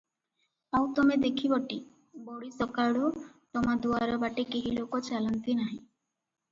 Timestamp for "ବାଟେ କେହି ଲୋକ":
4.27-5.05